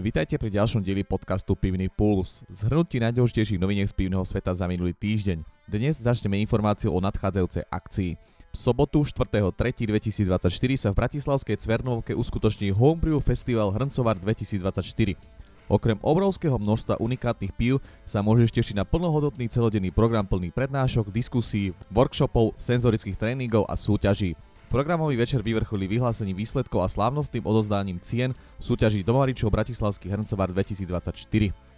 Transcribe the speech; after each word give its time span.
Vítajte 0.00 0.40
pri 0.40 0.48
ďalšom 0.48 0.80
dieli 0.80 1.04
podcastu 1.04 1.52
Pivný 1.52 1.92
Puls. 1.92 2.40
Zhrnutí 2.48 2.96
najdôležitejších 3.04 3.60
noviniek 3.60 3.84
z 3.84 3.92
pivného 3.92 4.24
sveta 4.24 4.56
za 4.56 4.64
minulý 4.64 4.96
týždeň. 4.96 5.44
Dnes 5.68 6.00
začneme 6.00 6.40
informáciu 6.40 6.88
o 6.88 7.04
nadchádzajúcej 7.04 7.68
akcii. 7.68 8.16
V 8.48 8.56
sobotu 8.56 9.04
4.3.2024 9.04 10.48
sa 10.80 10.88
v 10.88 10.98
Bratislavskej 11.04 11.56
Cvernovke 11.60 12.16
uskutoční 12.16 12.72
Homebrew 12.72 13.20
Festival 13.20 13.76
Hrncovar 13.76 14.16
2024. 14.16 15.20
Okrem 15.68 16.00
obrovského 16.00 16.56
množstva 16.56 16.96
unikátnych 16.96 17.52
pív 17.52 17.84
sa 18.08 18.24
môžeš 18.24 18.56
tešiť 18.56 18.80
na 18.80 18.88
plnohodnotný 18.88 19.52
celodenný 19.52 19.92
program 19.92 20.24
plný 20.24 20.48
prednášok, 20.48 21.12
diskusí, 21.12 21.76
workshopov, 21.92 22.56
senzorických 22.56 23.20
tréningov 23.20 23.68
a 23.68 23.76
súťaží. 23.76 24.32
Programový 24.70 25.18
večer 25.18 25.42
vyvrcholí 25.42 25.90
vyhlásením 25.90 26.38
výsledkov 26.38 26.78
a 26.78 26.86
slávnostným 26.86 27.42
odozdáním 27.42 27.98
cien 27.98 28.30
v 28.30 28.62
súťaži 28.62 29.02
Domaričov 29.02 29.50
Bratislavský 29.50 30.06
hrncovar 30.06 30.54
2024. 30.54 31.26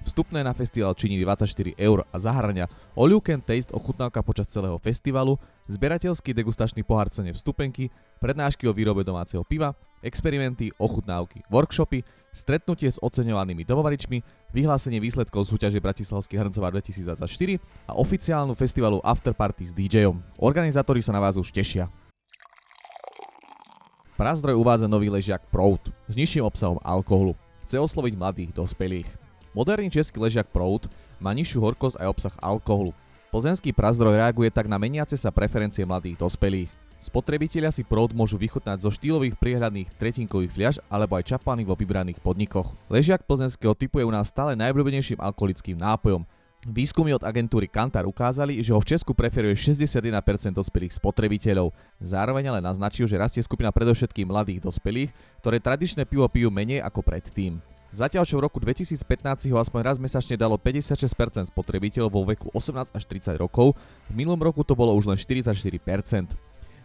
Vstupné 0.05 0.45
na 0.45 0.53
festival 0.53 0.93
činí 0.93 1.17
24 1.25 1.73
eur 1.81 2.05
a 2.05 2.17
zahrania 2.21 2.69
All 2.93 3.09
You 3.09 3.25
Can 3.25 3.41
Taste 3.41 3.73
ochutnávka 3.73 4.21
počas 4.21 4.53
celého 4.53 4.77
festivalu, 4.77 5.41
zberateľský 5.73 6.37
degustačný 6.37 6.85
pohár 6.85 7.09
cene 7.09 7.33
vstupenky, 7.33 7.89
prednášky 8.21 8.69
o 8.69 8.77
výrobe 8.77 9.09
domáceho 9.09 9.41
piva, 9.41 9.73
experimenty, 10.05 10.69
ochutnávky, 10.77 11.49
workshopy, 11.49 12.05
stretnutie 12.29 12.93
s 12.93 13.01
oceňovanými 13.01 13.65
domovaričmi, 13.65 14.21
vyhlásenie 14.53 15.01
výsledkov 15.01 15.49
súťaže 15.49 15.81
Bratislavský 15.81 16.37
hrncovar 16.37 16.77
2024 16.77 17.57
a 17.89 17.97
oficiálnu 17.97 18.53
festivalu 18.53 19.01
Afterparty 19.01 19.65
s 19.65 19.73
DJom. 19.73 20.21
Organizátori 20.45 21.01
sa 21.01 21.17
na 21.17 21.25
vás 21.25 21.41
už 21.41 21.57
tešia. 21.57 21.89
Prazdroj 24.23 24.55
uvádza 24.55 24.87
nový 24.87 25.11
ležiak 25.11 25.43
Prout 25.51 25.83
s 26.07 26.15
nižším 26.15 26.47
obsahom 26.47 26.79
alkoholu. 26.87 27.35
Chce 27.67 27.83
osloviť 27.83 28.15
mladých 28.15 28.55
dospelých. 28.55 29.11
Moderný 29.51 29.91
český 29.91 30.23
ležiak 30.23 30.47
Prout 30.47 30.87
má 31.19 31.35
nižšiu 31.35 31.59
horkosť 31.59 31.99
aj 31.99 32.07
obsah 32.07 32.35
alkoholu. 32.39 32.95
Plzenský 33.35 33.75
prazdroj 33.75 34.23
reaguje 34.23 34.55
tak 34.55 34.71
na 34.71 34.79
meniace 34.79 35.19
sa 35.19 35.35
preferencie 35.35 35.83
mladých 35.83 36.23
dospelých. 36.23 36.71
Spotrebitelia 37.03 37.75
si 37.75 37.83
Prout 37.83 38.15
môžu 38.15 38.39
vychutnať 38.39 38.87
zo 38.87 38.95
štýlových 38.95 39.35
priehľadných 39.43 39.91
tretinkových 39.99 40.55
fliaž 40.55 40.79
alebo 40.87 41.19
aj 41.19 41.27
čapany 41.27 41.67
vo 41.67 41.75
vybraných 41.75 42.23
podnikoch. 42.23 42.79
Ležiak 42.95 43.27
plzenského 43.27 43.75
typu 43.75 43.99
je 43.99 44.07
u 44.07 44.15
nás 44.15 44.31
stále 44.31 44.55
najobľúbenejším 44.55 45.19
alkoholickým 45.19 45.75
nápojom, 45.83 46.23
Výskumy 46.63 47.11
od 47.11 47.27
agentúry 47.27 47.67
Kantar 47.67 48.07
ukázali, 48.07 48.63
že 48.63 48.71
ho 48.71 48.79
v 48.79 48.95
Česku 48.95 49.19
preferuje 49.19 49.59
61% 49.59 50.15
dospelých 50.55 50.95
spotrebiteľov. 50.95 51.75
Zároveň 51.99 52.55
ale 52.55 52.63
naznačil, 52.63 53.11
že 53.11 53.19
rastie 53.19 53.43
skupina 53.43 53.75
predovšetkým 53.75 54.31
mladých 54.31 54.63
dospelých, 54.63 55.11
ktoré 55.43 55.59
tradičné 55.59 56.07
pivo 56.07 56.23
pijú 56.31 56.55
menej 56.55 56.79
ako 56.87 57.03
predtým. 57.03 57.59
Zatiaľ 57.91 58.23
čo 58.23 58.39
v 58.39 58.47
roku 58.47 58.63
2015 58.63 59.51
ho 59.51 59.59
aspoň 59.59 59.81
raz 59.83 59.99
mesačne 59.99 60.39
dalo 60.39 60.55
56% 60.55 61.51
spotrebiteľov 61.51 62.11
vo 62.15 62.23
veku 62.31 62.47
18 62.55 62.95
až 62.95 63.03
30 63.11 63.43
rokov, 63.43 63.75
v 64.07 64.23
minulom 64.23 64.39
roku 64.39 64.63
to 64.63 64.79
bolo 64.79 64.95
už 64.95 65.11
len 65.11 65.19
44%. 65.19 65.67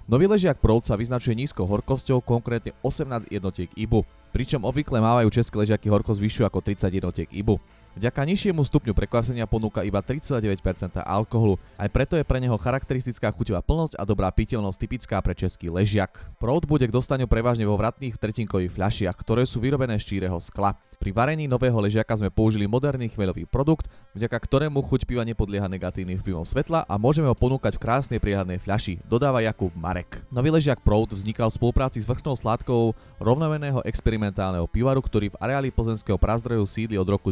Nový 0.09 0.25
ležiak 0.25 0.57
Proud 0.57 0.89
sa 0.89 0.97
vyznačuje 0.97 1.37
nízkou 1.37 1.69
horkosťou, 1.69 2.25
konkrétne 2.25 2.73
18 2.81 3.29
jednotiek 3.29 3.69
IBU, 3.77 4.01
pričom 4.33 4.65
obvykle 4.65 4.97
mávajú 4.97 5.29
české 5.29 5.53
ležiaky 5.61 5.85
horkosť 5.91 6.17
vyššiu 6.17 6.43
ako 6.49 6.65
30 6.65 6.97
jednotiek 6.97 7.29
IBU. 7.29 7.61
Vďaka 7.97 8.29
nižšiemu 8.29 8.61
stupňu 8.61 8.93
prekvasenia 8.93 9.49
ponúka 9.49 9.81
iba 9.81 10.05
3,9% 10.05 11.01
alkoholu. 11.01 11.57
Aj 11.81 11.89
preto 11.89 12.13
je 12.13 12.21
pre 12.21 12.37
neho 12.37 12.53
charakteristická 12.53 13.33
chuťová 13.33 13.65
plnosť 13.65 13.97
a 13.97 14.05
dobrá 14.05 14.29
piteľnosť 14.29 14.77
typická 14.77 15.17
pre 15.25 15.33
český 15.33 15.73
ležiak. 15.73 16.13
Proud 16.37 16.69
bude 16.69 16.85
k 16.85 16.93
dostaniu 16.93 17.25
prevažne 17.25 17.65
vo 17.65 17.73
vratných 17.73 18.21
tretinkových 18.21 18.77
fľašiach, 18.77 19.17
ktoré 19.17 19.49
sú 19.49 19.57
vyrobené 19.65 19.97
z 19.97 20.13
číreho 20.13 20.37
skla. 20.37 20.77
Pri 20.97 21.13
varení 21.13 21.45
nového 21.49 21.77
ležiaka 21.77 22.09
sme 22.17 22.33
použili 22.33 22.65
moderný 22.65 23.09
chmeľový 23.09 23.45
produkt, 23.45 23.85
vďaka 24.17 24.33
ktorému 24.33 24.81
chuť 24.81 25.05
piva 25.05 25.21
nepodlieha 25.25 25.69
negatívnym 25.69 26.17
vplyvom 26.21 26.41
svetla 26.41 26.89
a 26.89 26.93
môžeme 26.97 27.29
ho 27.29 27.37
ponúkať 27.37 27.77
v 27.77 27.83
krásnej 27.85 28.19
priehľadnej 28.21 28.57
fľaši, 28.57 29.05
dodáva 29.05 29.45
Jakub 29.45 29.69
Marek. 29.77 30.25
Nový 30.33 30.49
ležiak 30.49 30.81
Proud 30.81 31.13
vznikal 31.13 31.53
v 31.53 31.57
spolupráci 31.61 32.01
s 32.01 32.09
vrchnou 32.09 32.33
sládkou 32.33 32.97
rovnomeného 33.21 33.85
experimentálneho 33.85 34.65
pivaru, 34.65 35.01
ktorý 35.01 35.29
v 35.33 35.39
areáli 35.41 35.69
plzenského 35.69 36.17
prazdroju 36.17 36.65
sídli 36.65 36.97
od 36.97 37.05
roku 37.05 37.29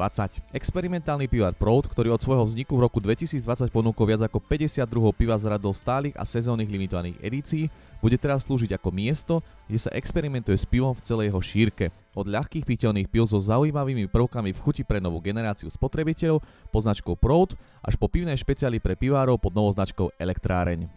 2020. 0.00 0.56
Experimentálny 0.56 1.28
pivar 1.28 1.52
Proud, 1.52 1.84
ktorý 1.84 2.16
od 2.16 2.24
svojho 2.24 2.48
vzniku 2.48 2.80
v 2.80 2.88
roku 2.88 3.04
2020 3.04 3.68
ponúkol 3.68 4.16
viac 4.16 4.24
ako 4.24 4.40
52 4.40 4.88
piva 5.12 5.36
z 5.36 5.52
radou 5.52 5.76
stálych 5.76 6.16
a 6.16 6.24
sezónnych 6.24 6.72
limitovaných 6.72 7.20
edícií, 7.20 7.68
bude 8.00 8.16
teraz 8.16 8.48
slúžiť 8.48 8.80
ako 8.80 8.88
miesto, 8.96 9.44
kde 9.68 9.76
sa 9.76 9.92
experimentuje 9.92 10.56
s 10.56 10.64
pivom 10.64 10.96
v 10.96 11.04
celej 11.04 11.28
jeho 11.28 11.42
šírke. 11.44 11.84
Od 12.16 12.24
ľahkých 12.24 12.64
piteľných 12.64 13.12
pil 13.12 13.28
so 13.28 13.36
zaujímavými 13.36 14.08
prvkami 14.08 14.56
v 14.56 14.62
chuti 14.64 14.82
pre 14.88 15.04
novú 15.04 15.20
generáciu 15.20 15.68
spotrebiteľov 15.68 16.40
pod 16.72 16.80
značkou 16.80 17.14
Proud 17.20 17.52
až 17.84 18.00
po 18.00 18.08
pivné 18.08 18.32
špeciály 18.32 18.80
pre 18.80 18.96
pivárov 18.96 19.36
pod 19.36 19.52
novou 19.52 19.68
značkou 19.76 20.16
Elektráreň. 20.16 20.88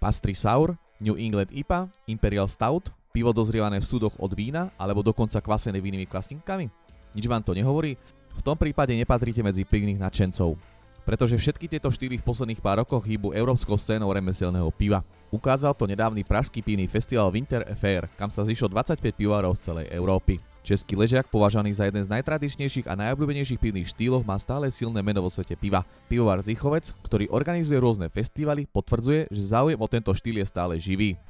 Pastry 0.00 0.32
Sour, 0.32 0.76
New 1.04 1.16
England 1.20 1.52
IPA, 1.52 1.88
Imperial 2.08 2.48
Stout, 2.48 2.92
pivo 3.14 3.30
dozrievané 3.30 3.78
v 3.78 3.86
súdoch 3.86 4.16
od 4.18 4.32
vína 4.34 4.74
alebo 4.74 5.00
dokonca 5.00 5.38
kvasené 5.38 5.78
vínnymi 5.78 6.10
kvastinkami? 6.10 6.83
Nič 7.14 7.24
vám 7.30 7.40
to 7.40 7.54
nehovorí? 7.54 7.96
V 8.34 8.42
tom 8.42 8.58
prípade 8.58 8.92
nepatríte 8.98 9.40
medzi 9.40 9.62
pivných 9.62 10.02
nadšencov 10.02 10.74
pretože 11.04 11.36
všetky 11.36 11.68
tieto 11.68 11.92
štýly 11.92 12.16
v 12.18 12.26
posledných 12.26 12.64
pár 12.64 12.82
rokoch 12.82 13.04
hýbu 13.04 13.36
európskou 13.36 13.76
scénou 13.76 14.08
remeselného 14.10 14.72
piva. 14.72 15.04
Ukázal 15.28 15.76
to 15.76 15.84
nedávny 15.84 16.24
pražský 16.24 16.64
pivný 16.64 16.88
festival 16.88 17.28
Winter 17.28 17.62
Affair, 17.68 18.08
kam 18.16 18.32
sa 18.32 18.42
zišlo 18.42 18.72
25 18.72 19.12
pivárov 19.12 19.52
z 19.52 19.70
celej 19.70 19.86
Európy. 19.92 20.40
Český 20.64 20.96
ležiak, 20.96 21.28
považovaný 21.28 21.76
za 21.76 21.84
jeden 21.84 22.00
z 22.00 22.08
najtradičnejších 22.08 22.88
a 22.88 22.96
najobľúbenejších 22.96 23.60
pivných 23.60 23.92
štýlov, 23.92 24.24
má 24.24 24.40
stále 24.40 24.72
silné 24.72 25.04
meno 25.04 25.20
vo 25.20 25.28
svete 25.28 25.60
piva. 25.60 25.84
Pivovar 26.08 26.40
Zichovec, 26.40 26.96
ktorý 27.04 27.28
organizuje 27.28 27.76
rôzne 27.76 28.08
festivaly, 28.08 28.64
potvrdzuje, 28.72 29.28
že 29.28 29.42
záujem 29.44 29.76
o 29.76 29.84
tento 29.84 30.08
štýl 30.16 30.40
je 30.40 30.46
stále 30.48 30.80
živý. 30.80 31.20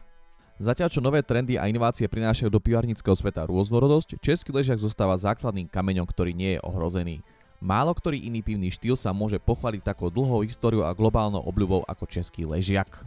Zatiaľ 0.65 0.89
čo 0.89 1.05
nové 1.05 1.21
trendy 1.21 1.61
a 1.61 1.69
inovácie 1.69 2.09
prinášajú 2.09 2.49
do 2.49 2.57
pivarnického 2.57 3.13
sveta 3.13 3.45
rôznorodosť, 3.45 4.17
český 4.25 4.49
ležiak 4.49 4.81
zostáva 4.81 5.13
základným 5.13 5.69
kameňom, 5.69 6.09
ktorý 6.09 6.33
nie 6.33 6.57
je 6.57 6.65
ohrozený. 6.65 7.21
Málo 7.61 7.93
ktorý 7.93 8.25
iný 8.25 8.41
pivný 8.41 8.73
štýl 8.73 8.97
sa 8.97 9.13
môže 9.13 9.37
pochváliť 9.37 9.85
takou 9.85 10.09
dlhou 10.09 10.41
históriou 10.41 10.89
a 10.89 10.97
globálnou 10.97 11.45
obľubou 11.45 11.85
ako 11.85 12.09
český 12.09 12.49
ležiak. 12.49 13.05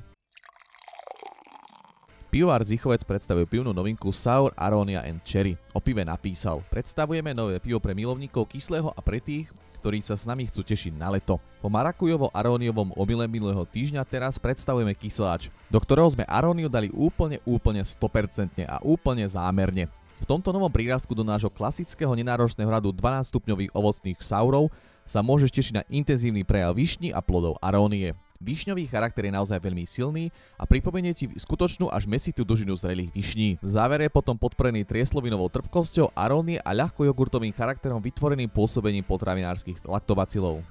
Pivovar 2.29 2.61
Zichovec 2.61 3.01
predstavuje 3.01 3.49
pivnú 3.49 3.73
novinku 3.73 4.13
Sour 4.13 4.53
Aronia 4.53 5.01
and 5.01 5.25
Cherry. 5.25 5.57
O 5.73 5.81
pive 5.81 6.05
napísal, 6.05 6.61
predstavujeme 6.69 7.33
nové 7.33 7.57
pivo 7.57 7.81
pre 7.81 7.97
milovníkov 7.97 8.53
kyslého 8.53 8.93
a 8.93 9.01
pre 9.01 9.17
tých, 9.17 9.49
ktorí 9.87 10.03
sa 10.03 10.19
s 10.19 10.27
nami 10.27 10.43
chcú 10.51 10.67
tešiť 10.67 10.99
na 10.99 11.15
leto. 11.15 11.39
Po 11.63 11.71
marakujovo-aróniovom 11.71 12.91
omyle 12.99 13.23
minulého 13.23 13.63
týždňa 13.63 14.03
teraz 14.03 14.35
predstavujeme 14.35 14.91
kysláč, 14.91 15.47
do 15.71 15.79
ktorého 15.79 16.11
sme 16.11 16.27
aróniu 16.27 16.67
dali 16.67 16.91
úplne, 16.91 17.39
úplne 17.47 17.87
100% 17.87 18.67
a 18.67 18.83
úplne 18.83 19.23
zámerne. 19.23 19.87
V 20.19 20.27
tomto 20.27 20.51
novom 20.51 20.67
prírastku 20.67 21.15
do 21.15 21.23
nášho 21.23 21.47
klasického 21.47 22.11
nenáročného 22.19 22.67
radu 22.67 22.91
12 22.91 23.31
stupňových 23.31 23.71
ovocných 23.71 24.19
saurov 24.19 24.75
sa 25.07 25.23
môžeš 25.23 25.55
tešiť 25.55 25.73
na 25.79 25.83
intenzívny 25.87 26.43
prejav 26.43 26.75
vyšni 26.75 27.15
a 27.15 27.23
plodov 27.23 27.55
arónie. 27.63 28.11
Višňový 28.37 28.85
charakter 28.85 29.25
je 29.25 29.33
naozaj 29.33 29.57
veľmi 29.57 29.81
silný 29.89 30.29
a 30.61 30.69
pripomenie 30.69 31.09
ti 31.17 31.25
skutočnú 31.25 31.89
až 31.89 32.05
mesitú 32.05 32.45
dužinu 32.45 32.77
zrelých 32.77 33.09
višní. 33.09 33.49
V 33.57 33.69
závere 33.69 34.05
je 34.05 34.13
potom 34.13 34.37
podporený 34.37 34.85
trieslovinovou 34.85 35.49
trpkosťou, 35.49 36.13
arónie 36.13 36.61
a 36.61 36.69
ľahko 36.77 37.09
jogurtovým 37.09 37.49
charakterom 37.49 37.97
vytvoreným 37.97 38.53
pôsobením 38.53 39.01
potravinárskych 39.01 39.81
laktobacilov. 39.81 40.61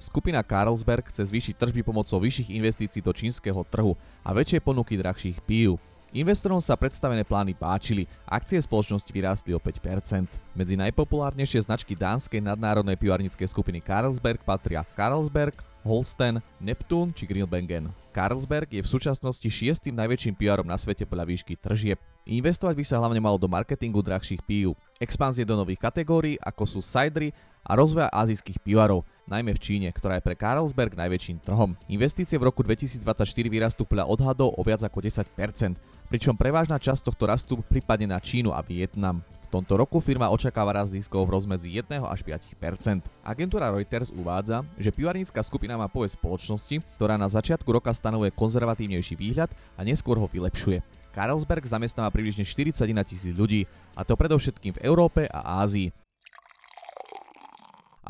Skupina 0.00 0.40
Carlsberg 0.40 1.12
chce 1.12 1.28
zvýšiť 1.28 1.60
tržby 1.60 1.84
pomocou 1.84 2.16
vyšších 2.24 2.56
investícií 2.56 3.04
do 3.04 3.12
čínskeho 3.12 3.60
trhu 3.68 3.92
a 4.24 4.32
väčšej 4.32 4.64
ponuky 4.64 4.96
drahších 4.96 5.44
pív. 5.44 5.76
Investorom 6.10 6.58
sa 6.58 6.74
predstavené 6.74 7.22
plány 7.22 7.54
páčili, 7.54 8.02
akcie 8.26 8.58
spoločnosti 8.58 9.14
vyrástli 9.14 9.54
o 9.54 9.62
5%. 9.62 10.42
Medzi 10.58 10.74
najpopulárnejšie 10.74 11.62
značky 11.62 11.94
dánskej 11.94 12.42
nadnárodnej 12.42 12.98
pivarníckej 12.98 13.46
skupiny 13.46 13.78
Carlsberg 13.78 14.42
patria 14.42 14.82
Carlsberg, 14.98 15.54
Holsten, 15.86 16.42
Neptune 16.58 17.14
či 17.14 17.30
Grillbengen. 17.30 17.94
Carlsberg 18.10 18.66
je 18.74 18.82
v 18.82 18.90
súčasnosti 18.90 19.46
šiestým 19.46 19.94
najväčším 19.94 20.34
pivarom 20.34 20.66
na 20.66 20.74
svete 20.74 21.06
podľa 21.06 21.30
výšky 21.30 21.54
tržieb. 21.54 22.02
Investovať 22.26 22.74
by 22.74 22.84
sa 22.84 22.98
hlavne 22.98 23.22
malo 23.22 23.38
do 23.38 23.46
marketingu 23.46 24.02
drahších 24.02 24.42
pív, 24.42 24.74
expanzie 24.98 25.46
do 25.46 25.54
nových 25.54 25.78
kategórií 25.78 26.34
ako 26.42 26.66
sú 26.66 26.80
cidery 26.82 27.30
a 27.64 27.78
rozvoja 27.78 28.10
azijských 28.10 28.60
pivarov, 28.60 29.06
najmä 29.28 29.54
v 29.56 29.62
Číne, 29.62 29.88
ktorá 29.92 30.18
je 30.18 30.26
pre 30.26 30.34
Carlsberg 30.36 30.96
najväčším 30.96 31.44
trhom. 31.44 31.78
Investície 31.86 32.36
v 32.36 32.50
roku 32.50 32.66
2024 32.66 33.24
vyrastú 33.46 33.86
podľa 33.86 34.10
odhadov 34.10 34.52
o 34.56 34.62
viac 34.64 34.82
ako 34.84 35.00
10%, 35.00 35.78
pričom 36.10 36.34
prevážna 36.34 36.82
časť 36.82 37.06
tohto 37.06 37.24
rastu 37.30 37.62
pripadne 37.70 38.10
na 38.10 38.18
Čínu 38.18 38.50
a 38.50 38.60
Vietnam. 38.66 39.22
V 39.46 39.58
tomto 39.58 39.78
roku 39.78 40.02
firma 40.02 40.30
očakáva 40.30 40.74
rast 40.74 40.90
ziskov 40.94 41.26
v 41.26 41.38
rozmedzi 41.38 41.70
1 41.78 42.02
až 42.06 42.22
5% 42.26 43.06
Agentúra 43.22 43.70
Reuters 43.70 44.10
uvádza, 44.14 44.66
že 44.78 44.94
pivarnícka 44.94 45.42
skupina 45.42 45.78
má 45.78 45.86
povesť 45.86 46.18
spoločnosti, 46.18 46.82
ktorá 46.98 47.14
na 47.14 47.30
začiatku 47.30 47.66
roka 47.70 47.94
stanovuje 47.94 48.34
konzervatívnejší 48.34 49.14
výhľad 49.14 49.50
a 49.78 49.80
neskôr 49.86 50.18
ho 50.18 50.26
vylepšuje. 50.26 50.82
Carlsberg 51.10 51.66
zamestnáva 51.66 52.14
približne 52.14 52.46
41 52.46 52.86
tisíc 53.02 53.34
ľudí, 53.34 53.66
a 53.98 54.06
to 54.06 54.14
predovšetkým 54.14 54.78
v 54.78 54.82
Európe 54.86 55.26
a 55.26 55.62
Ázii. 55.62 55.90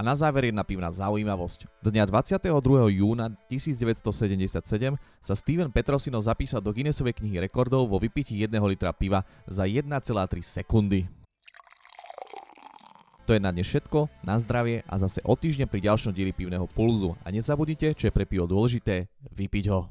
A 0.01 0.03
na 0.03 0.17
záver 0.17 0.49
jedna 0.49 0.65
pivná 0.65 0.89
zaujímavosť. 0.89 1.69
Dňa 1.85 2.09
22. 2.09 2.49
júna 2.89 3.37
1977 3.53 4.97
sa 5.21 5.35
Steven 5.37 5.69
Petrosino 5.69 6.17
zapísal 6.25 6.65
do 6.65 6.73
Guinnessovej 6.73 7.21
knihy 7.21 7.45
rekordov 7.45 7.85
vo 7.85 8.01
vypití 8.01 8.33
1 8.41 8.49
litra 8.65 8.97
piva 8.97 9.29
za 9.45 9.69
1,3 9.69 9.93
sekundy. 10.41 11.05
To 13.29 13.37
je 13.37 13.45
na 13.45 13.53
dnes 13.53 13.69
všetko, 13.69 14.09
na 14.25 14.41
zdravie 14.41 14.89
a 14.89 14.97
zase 14.97 15.21
o 15.21 15.37
týždeň 15.37 15.69
pri 15.69 15.93
ďalšom 15.93 16.17
dieli 16.17 16.33
pivného 16.33 16.65
pulzu. 16.73 17.13
A 17.21 17.29
nezabudnite, 17.29 17.93
čo 17.93 18.09
je 18.09 18.17
pre 18.17 18.25
pivo 18.25 18.49
dôležité, 18.49 19.05
vypiť 19.37 19.69
ho. 19.69 19.85